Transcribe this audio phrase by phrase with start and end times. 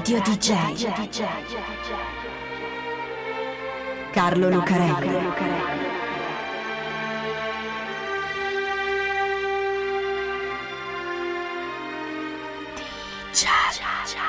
[0.00, 0.50] Radio DJ.
[4.10, 5.28] Carlo Lucarelli.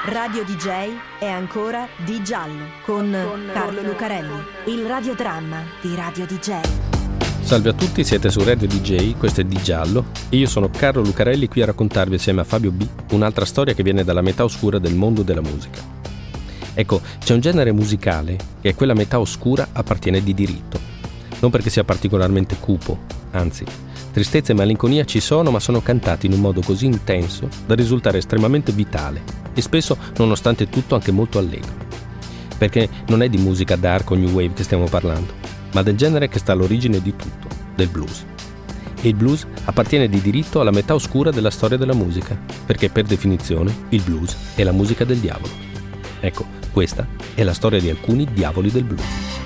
[0.08, 7.01] Radio DJ è ancora Di Giallo con Carlo Lucarelli, il radiodramma di Radio DJ.
[7.44, 11.02] Salve a tutti, siete su Radio DJ, questo è Di Giallo e io sono Carlo
[11.02, 14.80] Lucarelli qui a raccontarvi assieme a Fabio B un'altra storia che viene dalla metà oscura
[14.80, 15.82] del mondo della musica.
[16.74, 20.80] Ecco, c'è un genere musicale che a quella metà oscura appartiene di diritto,
[21.40, 23.00] non perché sia particolarmente cupo,
[23.32, 23.66] anzi,
[24.14, 28.20] tristezza e malinconia ci sono ma sono cantati in un modo così intenso da risultare
[28.20, 29.22] estremamente vitale
[29.54, 31.90] e spesso, nonostante tutto, anche molto allegro.
[32.58, 35.41] Perché non è di musica dark o new wave che stiamo parlando,
[35.74, 38.26] ma del genere che sta all'origine di tutto, del blues.
[39.02, 43.06] E il blues appartiene di diritto alla metà oscura della storia della musica, perché per
[43.06, 45.54] definizione il blues è la musica del diavolo.
[46.20, 49.40] Ecco, questa è la storia di alcuni diavoli del blues.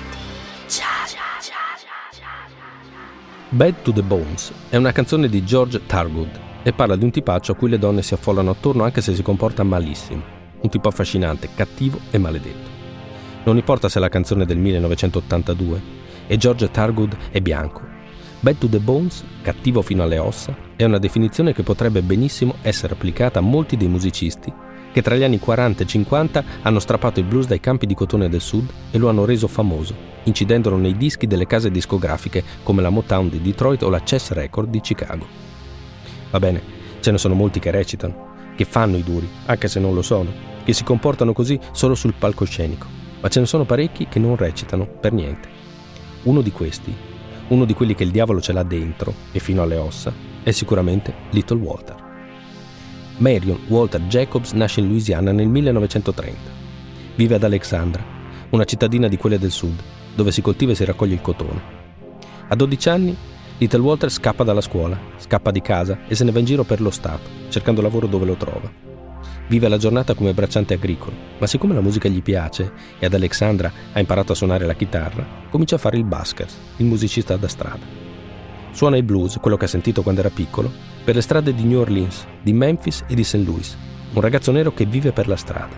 [3.48, 7.52] Bad to the Bones è una canzone di George Targood e parla di un tipaccio
[7.52, 10.22] a cui le donne si affollano attorno anche se si comporta malissimo.
[10.60, 12.68] Un tipo affascinante, cattivo e maledetto.
[13.44, 17.82] Non importa se è la canzone del 1982 e George Targood è bianco.
[18.40, 22.94] Bad to the bones, cattivo fino alle ossa, è una definizione che potrebbe benissimo essere
[22.94, 24.52] applicata a molti dei musicisti
[24.96, 28.30] che tra gli anni 40 e 50 hanno strappato il blues dai campi di cotone
[28.30, 32.88] del sud e lo hanno reso famoso, incidendolo nei dischi delle case discografiche come la
[32.88, 35.26] Motown di Detroit o la Chess Record di Chicago.
[36.30, 36.62] Va bene,
[37.00, 40.32] ce ne sono molti che recitano, che fanno i duri, anche se non lo sono,
[40.64, 42.86] che si comportano così solo sul palcoscenico,
[43.20, 45.65] ma ce ne sono parecchi che non recitano per niente.
[46.26, 46.92] Uno di questi,
[47.48, 51.14] uno di quelli che il diavolo ce l'ha dentro e fino alle ossa, è sicuramente
[51.30, 51.94] Little Walter.
[53.18, 56.36] Marion Walter Jacobs nasce in Louisiana nel 1930.
[57.14, 58.04] Vive ad Alexandra,
[58.50, 59.80] una cittadina di quelle del sud,
[60.16, 61.62] dove si coltiva e si raccoglie il cotone.
[62.48, 63.16] A 12 anni
[63.58, 66.80] Little Walter scappa dalla scuola, scappa di casa e se ne va in giro per
[66.80, 68.95] lo Stato, cercando lavoro dove lo trova.
[69.48, 73.72] Vive la giornata come bracciante agricolo, ma siccome la musica gli piace e ad Alexandra
[73.92, 76.48] ha imparato a suonare la chitarra, comincia a fare il busker,
[76.78, 78.04] il musicista da strada.
[78.72, 80.70] Suona il blues, quello che ha sentito quando era piccolo,
[81.04, 83.36] per le strade di New Orleans, di Memphis e di St.
[83.36, 83.76] Louis,
[84.12, 85.76] un ragazzo nero che vive per la strada.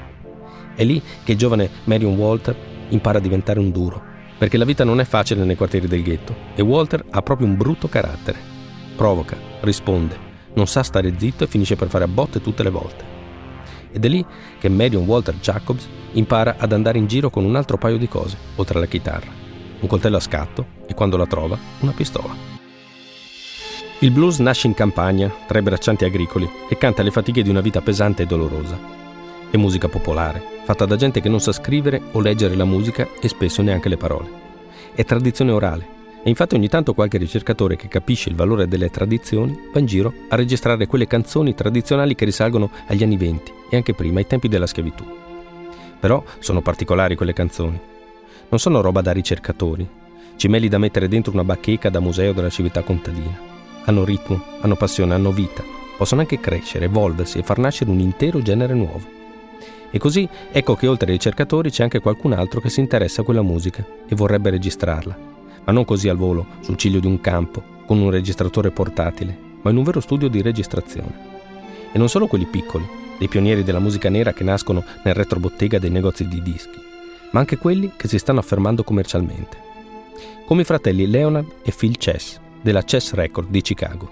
[0.74, 2.56] È lì che il giovane Marion Walter
[2.88, 4.02] impara a diventare un duro,
[4.38, 7.56] perché la vita non è facile nei quartieri del ghetto e Walter ha proprio un
[7.56, 8.38] brutto carattere.
[8.96, 10.16] Provoca, risponde,
[10.54, 13.07] non sa stare zitto e finisce per fare a botte tutte le volte.
[13.92, 14.24] Ed è lì
[14.58, 18.36] che Marion Walter Jacobs impara ad andare in giro con un altro paio di cose,
[18.56, 19.30] oltre alla chitarra.
[19.80, 22.34] Un coltello a scatto e quando la trova, una pistola.
[24.00, 27.60] Il blues nasce in campagna, tra i braccianti agricoli, e canta le fatiche di una
[27.60, 28.78] vita pesante e dolorosa.
[29.50, 33.28] È musica popolare, fatta da gente che non sa scrivere o leggere la musica e
[33.28, 34.30] spesso neanche le parole.
[34.94, 39.58] È tradizione orale e infatti ogni tanto qualche ricercatore che capisce il valore delle tradizioni
[39.72, 43.94] va in giro a registrare quelle canzoni tradizionali che risalgono agli anni venti e anche
[43.94, 45.04] prima, ai tempi della schiavitù.
[46.00, 47.80] Però sono particolari quelle canzoni.
[48.48, 49.88] Non sono roba da ricercatori,
[50.36, 53.38] cimeli da mettere dentro una bacheca da museo della civiltà contadina.
[53.84, 55.62] Hanno ritmo, hanno passione, hanno vita.
[55.96, 59.16] Possono anche crescere, evolversi e far nascere un intero genere nuovo.
[59.90, 63.24] E così ecco che oltre ai ricercatori c'è anche qualcun altro che si interessa a
[63.24, 65.18] quella musica e vorrebbe registrarla,
[65.68, 69.70] ma non così al volo, sul ciglio di un campo, con un registratore portatile, ma
[69.70, 71.36] in un vero studio di registrazione.
[71.92, 75.90] E non solo quelli piccoli, dei pionieri della musica nera che nascono nel retrobottega dei
[75.90, 76.80] negozi di dischi,
[77.32, 79.58] ma anche quelli che si stanno affermando commercialmente.
[80.46, 84.08] Come i fratelli Leonard e Phil Chess, della Chess Record di Chicago.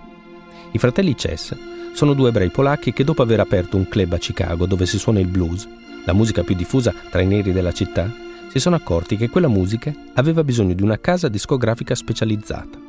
[0.73, 1.57] I fratelli Chess
[1.95, 5.21] sono due ebrei polacchi che dopo aver aperto un club a Chicago dove si suona
[5.21, 5.67] il blues,
[6.05, 8.25] la musica più diffusa tra i neri della città,
[8.57, 12.81] si sono accorti che quella musica aveva bisogno di una casa discografica specializzata.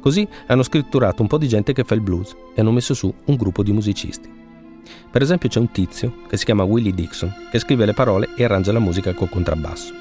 [0.00, 3.12] Così hanno scritturato un po' di gente che fa il blues e hanno messo su
[3.26, 4.32] un gruppo di musicisti.
[5.10, 8.44] Per esempio c'è un tizio che si chiama Willie Dixon che scrive le parole e
[8.44, 9.92] arrangia la musica col contrabbasso.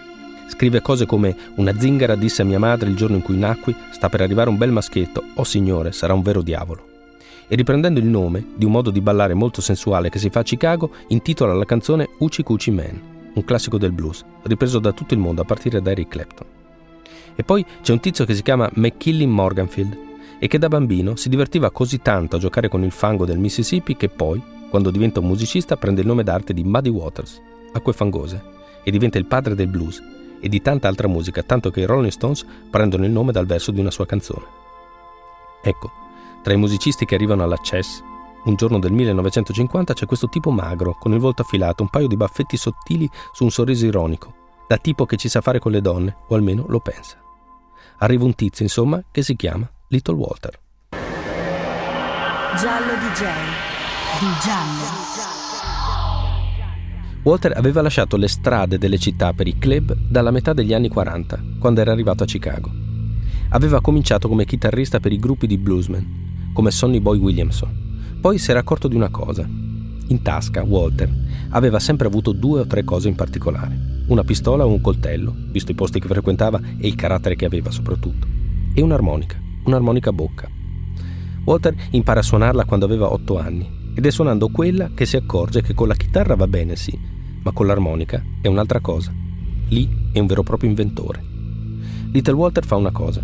[0.48, 4.08] Scrive cose come una zingara disse a mia madre il giorno in cui nacqui sta
[4.08, 6.92] per arrivare un bel maschietto, oh signore, sarà un vero diavolo
[7.50, 10.44] e riprendendo il nome di un modo di ballare molto sensuale che si fa a
[10.44, 15.20] Chicago, intitola la canzone Uchi Cucci Man, un classico del blues, ripreso da tutto il
[15.20, 16.48] mondo a partire da Eric Clapton.
[17.36, 19.98] E poi c'è un tizio che si chiama McKinley Morganfield
[20.40, 23.96] e che da bambino si divertiva così tanto a giocare con il fango del Mississippi
[23.96, 27.42] che poi, quando diventa un musicista, prende il nome d'arte di Muddy Waters,
[27.72, 28.42] acque fangose,
[28.84, 30.02] e diventa il padre del blues
[30.40, 33.72] e di tanta altra musica, tanto che i Rolling Stones prendono il nome dal verso
[33.72, 34.46] di una sua canzone.
[35.64, 35.92] Ecco,
[36.44, 38.04] tra i musicisti che arrivano alla Chess
[38.46, 42.18] un giorno del 1950 c'è questo tipo magro, con il volto affilato, un paio di
[42.18, 44.34] baffetti sottili su un sorriso ironico,
[44.68, 47.18] da tipo che ci sa fare con le donne, o almeno lo pensa.
[48.00, 50.60] Arriva un tizio, insomma, che si chiama Little Walter.
[52.60, 53.24] Giallo DJ.
[54.20, 55.02] Di giallo.
[57.24, 61.42] Walter aveva lasciato le strade delle città per i club dalla metà degli anni 40,
[61.60, 62.70] quando era arrivato a Chicago.
[63.50, 67.83] Aveva cominciato come chitarrista per i gruppi di bluesmen, come Sonny Boy Williamson.
[68.24, 69.46] Poi si era accorto di una cosa.
[69.46, 71.14] In tasca, Walter
[71.50, 74.06] aveva sempre avuto due o tre cose in particolare.
[74.08, 77.70] Una pistola o un coltello, visto i posti che frequentava e il carattere che aveva
[77.70, 78.26] soprattutto.
[78.74, 80.50] E un'armonica, un'armonica a bocca.
[81.44, 85.62] Walter impara a suonarla quando aveva otto anni ed è suonando quella che si accorge
[85.62, 86.98] che con la chitarra va bene sì,
[87.44, 89.14] ma con l'armonica è un'altra cosa.
[89.68, 91.22] Lì è un vero e proprio inventore.
[92.14, 93.22] Little Walter fa una cosa.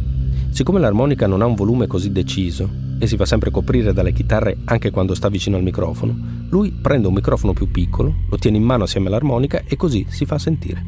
[0.50, 4.58] Siccome l'armonica non ha un volume così deciso e si fa sempre coprire dalle chitarre
[4.66, 6.16] anche quando sta vicino al microfono,
[6.50, 10.26] lui prende un microfono più piccolo, lo tiene in mano assieme all'armonica e così si
[10.26, 10.86] fa sentire.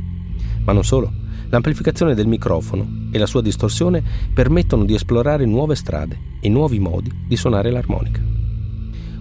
[0.63, 1.11] Ma non solo.
[1.49, 4.01] L'amplificazione del microfono e la sua distorsione
[4.33, 8.21] permettono di esplorare nuove strade e nuovi modi di suonare l'armonica.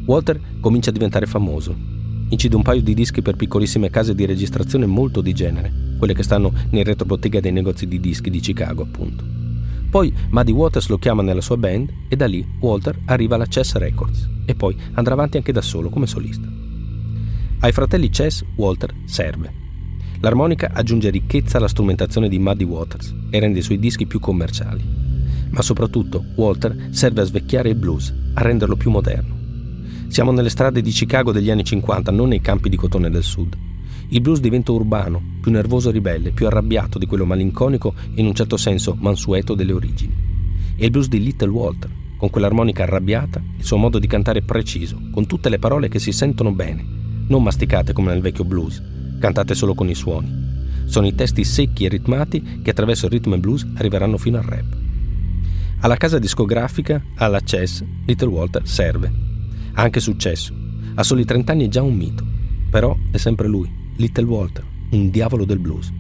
[0.04, 1.75] Walter comincia a diventare famoso.
[2.28, 6.22] Incide un paio di dischi per piccolissime case di registrazione molto di genere, quelle che
[6.22, 9.39] stanno nel retrobottega dei negozi di dischi di Chicago, appunto.
[9.90, 13.75] Poi Muddy Waters lo chiama nella sua band e da lì Walter arriva alla Chess
[13.75, 16.46] Records e poi andrà avanti anche da solo come solista.
[17.58, 19.52] Ai fratelli Chess Walter serve.
[20.20, 24.82] L'armonica aggiunge ricchezza alla strumentazione di Muddy Waters e rende i suoi dischi più commerciali.
[25.50, 29.38] Ma soprattutto Walter serve a svecchiare il blues, a renderlo più moderno.
[30.06, 33.56] Siamo nelle strade di Chicago degli anni 50, non nei campi di cotone del sud.
[34.12, 38.27] Il blues diventa urbano, più nervoso e ribelle, più arrabbiato di quello malinconico e in
[38.27, 40.12] un certo senso mansueto delle origini.
[40.77, 45.01] E il blues di Little Walter, con quell'armonica arrabbiata, il suo modo di cantare preciso,
[45.12, 46.85] con tutte le parole che si sentono bene,
[47.29, 48.83] non masticate come nel vecchio blues,
[49.21, 50.49] cantate solo con i suoni.
[50.87, 54.45] Sono i testi secchi e ritmati che attraverso il rhythm and blues arriveranno fino al
[54.45, 54.77] rap.
[55.81, 59.29] Alla casa discografica, alla Chess, Little Walter serve
[59.75, 60.55] ha anche successo.
[60.95, 62.25] A soli 30 anni è già un mito.
[62.71, 63.69] Però è sempre lui,
[64.00, 65.93] Little Walter, un diavolo del blues.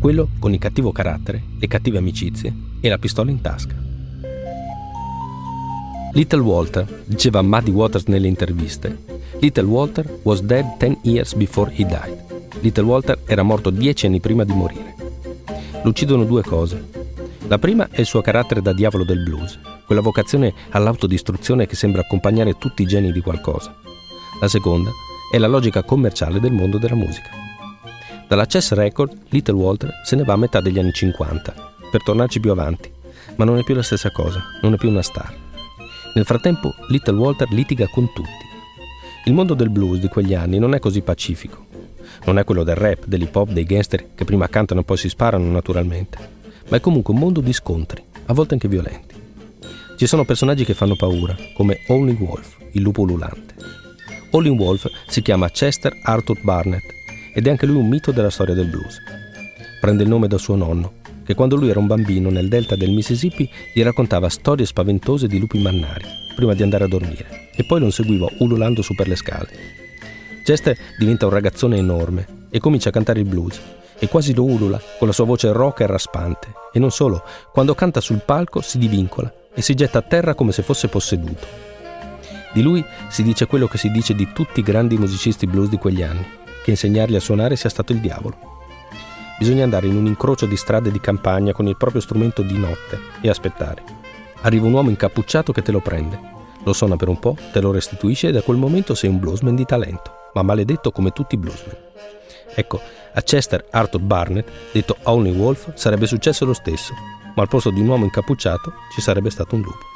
[0.00, 2.50] Quello con il cattivo carattere, le cattive amicizie
[2.80, 3.76] e la pistola in tasca.
[6.14, 9.04] Little Walter, diceva Muddy Waters nelle interviste,
[9.40, 12.16] Little Walter was dead 10 years before he died.
[12.62, 14.94] Little Walter era morto dieci anni prima di morire.
[15.82, 16.82] Lo uccidono due cose.
[17.48, 22.00] La prima è il suo carattere da diavolo del blues, quella vocazione all'autodistruzione che sembra
[22.00, 23.76] accompagnare tutti i geni di qualcosa.
[24.40, 24.90] La seconda
[25.32, 27.30] è la logica commerciale del mondo della musica.
[28.28, 31.54] Dalla Chess Record, Little Walter se ne va a metà degli anni 50,
[31.90, 32.92] per tornarci più avanti,
[33.36, 35.34] ma non è più la stessa cosa, non è più una star.
[36.12, 38.28] Nel frattempo, Little Walter litiga con tutti.
[39.24, 41.64] Il mondo del blues di quegli anni non è così pacifico.
[42.26, 45.08] Non è quello del rap, dell'hip hop, dei gangster che prima cantano e poi si
[45.08, 46.18] sparano naturalmente,
[46.68, 49.14] ma è comunque un mondo di scontri, a volte anche violenti.
[49.96, 53.81] Ci sono personaggi che fanno paura, come Howling Wolf, il lupo ululante.
[54.34, 56.94] Howling Wolf si chiama Chester Arthur Barnett
[57.34, 58.96] ed è anche lui un mito della storia del blues.
[59.78, 62.92] Prende il nome da suo nonno, che quando lui era un bambino nel delta del
[62.92, 67.80] Mississippi gli raccontava storie spaventose di lupi mannari prima di andare a dormire e poi
[67.80, 69.50] lo seguiva ululando su per le scale.
[70.44, 73.60] Chester diventa un ragazzone enorme e comincia a cantare il blues
[73.98, 77.74] e quasi lo ulula con la sua voce roca e raspante e non solo, quando
[77.74, 81.71] canta sul palco si divincola e si getta a terra come se fosse posseduto.
[82.52, 85.78] Di lui si dice quello che si dice di tutti i grandi musicisti blues di
[85.78, 86.26] quegli anni,
[86.62, 88.50] che insegnargli a suonare sia stato il diavolo.
[89.38, 92.98] Bisogna andare in un incrocio di strade di campagna con il proprio strumento di notte
[93.20, 93.82] e aspettare.
[94.42, 96.18] Arriva un uomo incappucciato che te lo prende,
[96.62, 99.56] lo suona per un po', te lo restituisce e da quel momento sei un bluesman
[99.56, 101.76] di talento, ma maledetto come tutti i bluesmen.
[102.54, 102.80] Ecco,
[103.14, 106.92] a Chester Arthur Barnett, detto Howling Wolf, sarebbe successo lo stesso,
[107.34, 109.91] ma al posto di un uomo incappucciato ci sarebbe stato un lupo.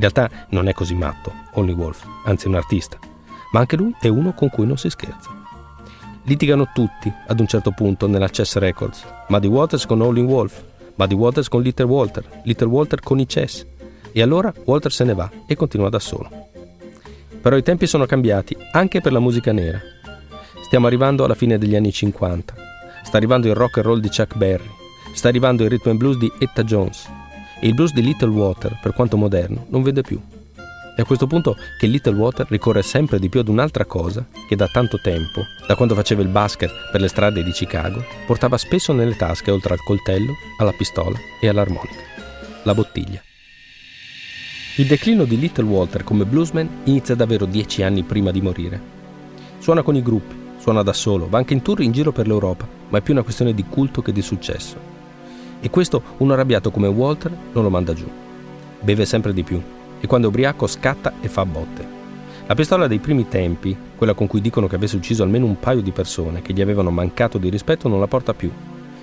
[0.00, 2.98] In realtà non è così matto, Only Wolf, anzi è un artista,
[3.52, 5.28] ma anche lui è uno con cui non si scherza.
[6.22, 10.64] Litigano tutti ad un certo punto nella Chess Records, Muddy Waters con Howling Wolf,
[10.94, 13.66] Muddy Waters con Little Walter, Little Walter con i Chess,
[14.10, 16.30] e allora Walter se ne va e continua da solo.
[17.38, 19.82] Però i tempi sono cambiati anche per la musica nera.
[20.62, 22.54] Stiamo arrivando alla fine degli anni 50.
[23.02, 24.70] Sta arrivando il rock and roll di Chuck Berry,
[25.12, 27.18] Sta arrivando il rhythm and blues di Etta Jones
[27.60, 30.20] e il blues di Little Water, per quanto moderno, non vede più.
[30.96, 34.56] È a questo punto che Little Water ricorre sempre di più ad un'altra cosa che
[34.56, 38.92] da tanto tempo, da quando faceva il basket per le strade di Chicago, portava spesso
[38.92, 42.02] nelle tasche oltre al coltello, alla pistola e all'armonica.
[42.64, 43.22] La bottiglia.
[44.76, 48.80] Il declino di Little Walter come bluesman inizia davvero dieci anni prima di morire.
[49.58, 52.68] Suona con i gruppi, suona da solo, va anche in tour in giro per l'Europa,
[52.88, 54.99] ma è più una questione di culto che di successo.
[55.60, 58.08] E questo un arrabbiato come Walter non lo manda giù.
[58.80, 59.60] Beve sempre di più
[60.00, 61.98] e quando è ubriaco scatta e fa botte.
[62.46, 65.82] La pistola dei primi tempi, quella con cui dicono che avesse ucciso almeno un paio
[65.82, 68.50] di persone che gli avevano mancato di rispetto, non la porta più.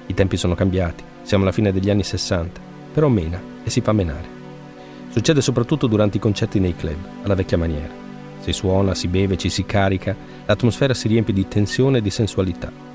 [0.07, 2.59] I tempi sono cambiati, siamo alla fine degli anni 60,
[2.91, 4.35] però mena e si fa menare.
[5.09, 7.93] Succede soprattutto durante i concerti nei club, alla vecchia maniera.
[8.39, 12.86] Si suona, si beve, ci si carica, l'atmosfera si riempie di tensione e di sensualità.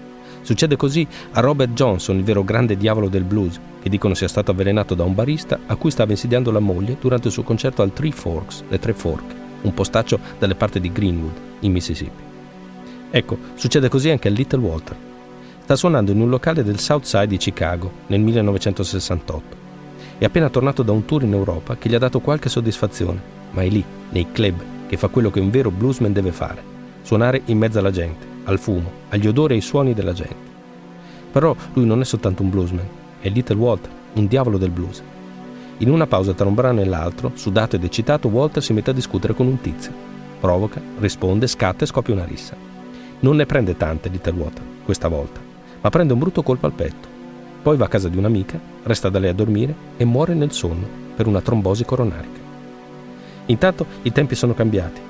[0.42, 4.50] Succede così a Robert Johnson, il vero grande diavolo del blues, che dicono sia stato
[4.50, 7.92] avvelenato da un barista a cui stava insidiando la moglie durante il suo concerto al
[7.92, 12.22] Three Forks, le Tre Forche, un postaccio dalle parti di Greenwood, in Mississippi.
[13.10, 14.96] Ecco, succede così anche a Little Walter.
[15.62, 19.60] Sta suonando in un locale del South Side di Chicago nel 1968
[20.22, 23.20] è appena tornato da un tour in Europa che gli ha dato qualche soddisfazione,
[23.50, 24.54] ma è lì, nei club,
[24.86, 26.62] che fa quello che un vero bluesman deve fare,
[27.02, 30.50] suonare in mezzo alla gente, al fumo, agli odori e ai suoni della gente.
[31.32, 32.86] Però lui non è soltanto un bluesman,
[33.20, 35.02] è Little Walter, un diavolo del blues.
[35.78, 38.94] In una pausa tra un brano e l'altro, sudato ed eccitato, Walter si mette a
[38.94, 39.92] discutere con un tizio.
[40.40, 42.56] Provoca, risponde, scatta e scoppia una rissa.
[43.20, 45.40] Non ne prende tante Little Walter, questa volta,
[45.80, 47.12] ma prende un brutto colpo al petto
[47.62, 50.84] poi va a casa di un'amica, resta da lei a dormire e muore nel sonno
[51.14, 52.40] per una trombosi coronarica.
[53.46, 55.00] Intanto i tempi sono cambiati.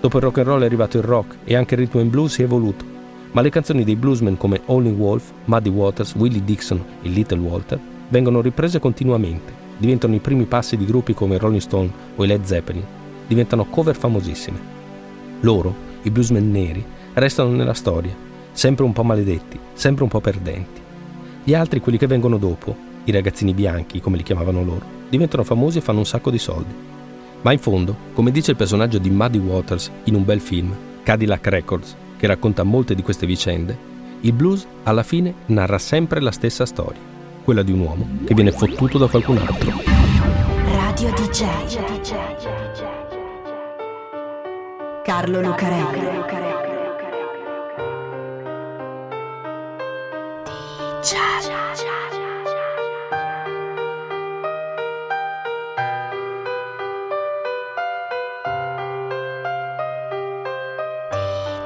[0.00, 2.34] Dopo il rock and roll è arrivato il rock e anche il ritmo and blues
[2.34, 2.84] si è evoluto.
[3.32, 7.78] Ma le canzoni dei bluesmen come Howlin' Wolf, Muddy Waters, Willie Dixon e Little Walter
[8.08, 12.44] vengono riprese continuamente, diventano i primi passi di gruppi come Rolling Stone o i Led
[12.44, 12.84] Zeppelin,
[13.26, 14.58] diventano cover famosissime.
[15.40, 18.14] Loro, i bluesmen neri, restano nella storia,
[18.52, 20.80] sempre un po' maledetti, sempre un po' perdenti.
[21.44, 22.74] Gli altri, quelli che vengono dopo,
[23.04, 26.74] i ragazzini bianchi, come li chiamavano loro, diventano famosi e fanno un sacco di soldi.
[27.42, 31.46] Ma in fondo, come dice il personaggio di Muddy Waters in un bel film, Cadillac
[31.46, 33.76] Records, che racconta molte di queste vicende,
[34.20, 37.00] il blues alla fine narra sempre la stessa storia,
[37.44, 39.70] quella di un uomo che viene fottuto da qualcun altro.
[40.64, 41.46] Radio DJ.
[45.04, 46.57] Carlo Lucarelli.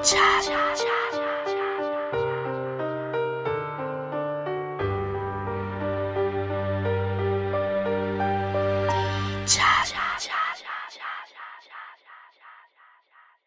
[0.03, 0.92] Cha cha cha